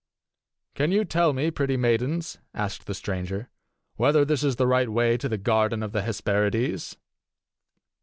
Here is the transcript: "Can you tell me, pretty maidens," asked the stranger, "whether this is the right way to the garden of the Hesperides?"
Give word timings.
"Can 0.73 0.91
you 0.91 1.05
tell 1.05 1.31
me, 1.31 1.51
pretty 1.51 1.77
maidens," 1.77 2.39
asked 2.55 2.87
the 2.87 2.95
stranger, 2.95 3.51
"whether 3.97 4.25
this 4.25 4.43
is 4.43 4.55
the 4.55 4.65
right 4.65 4.89
way 4.89 5.15
to 5.15 5.29
the 5.29 5.37
garden 5.37 5.83
of 5.83 5.91
the 5.91 6.01
Hesperides?" 6.01 6.97